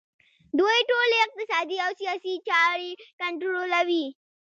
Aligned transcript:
دوی 0.59 0.77
ټولې 0.89 1.17
اقتصادي 1.25 1.77
او 1.85 1.91
سیاسي 1.99 2.33
چارې 2.47 2.91
کنټرولوي 3.19 4.05